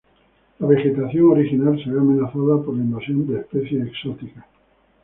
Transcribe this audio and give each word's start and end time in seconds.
La 0.59 0.65
vegetación 0.65 1.29
original 1.29 1.79
se 1.83 1.91
ve 1.91 1.99
amenazada 1.99 2.59
por 2.63 2.75
la 2.75 2.81
invasión 2.81 3.27
de 3.27 3.39
especies 3.41 3.85
exóticas. 3.85 4.45